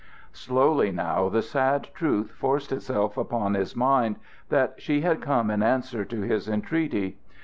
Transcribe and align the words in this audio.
Slowly 0.33 0.91
now 0.91 1.29
the 1.29 1.43
sad 1.43 1.89
truth 1.93 2.31
forced 2.31 2.71
itself 2.71 3.17
upon 3.17 3.53
his 3.53 3.75
mind 3.75 4.15
that 4.49 4.81
she 4.81 5.01
had 5.01 5.21
come 5.21 5.51
in 5.51 5.61
answer 5.61 6.03
to 6.05 6.21
his 6.21 6.49
entreaty. 6.49 7.19